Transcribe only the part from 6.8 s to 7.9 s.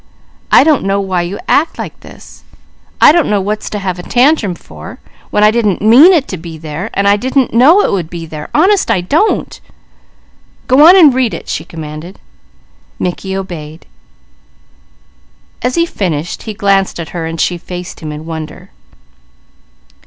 and didn't know